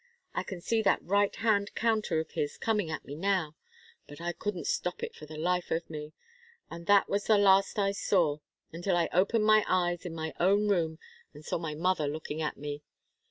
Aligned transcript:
I 0.33 0.41
can 0.41 0.61
see 0.61 0.81
that 0.81 1.03
right 1.03 1.35
hand 1.35 1.75
counter 1.75 2.19
of 2.19 2.31
his 2.31 2.57
coming 2.57 2.89
at 2.89 3.05
me 3.05 3.13
now, 3.13 3.55
but 4.07 4.19
I 4.19 4.31
couldn't 4.33 4.65
stop 4.65 5.03
it 5.03 5.13
for 5.13 5.27
the 5.27 5.37
life 5.37 5.69
of 5.69 5.87
me 5.91 6.13
and 6.71 6.87
that 6.87 7.07
was 7.07 7.25
the 7.25 7.37
last 7.37 7.77
I 7.77 7.91
saw, 7.91 8.39
until 8.73 8.97
I 8.97 9.09
opened 9.13 9.45
my 9.45 9.63
eyes 9.67 10.03
in 10.03 10.15
my 10.15 10.33
own 10.39 10.67
room 10.67 10.97
and 11.35 11.45
saw 11.45 11.59
my 11.59 11.75
mother 11.75 12.07
looking 12.07 12.41
at 12.41 12.57
me. 12.57 12.81